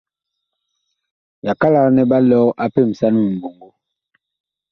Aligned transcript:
Yakalak 1.45 1.87
nɛ 1.95 2.01
ɓa 2.09 2.17
lɔg 2.29 2.47
a 2.63 2.65
pemsan 2.73 3.13
miɓɔŋgo. 3.25 3.69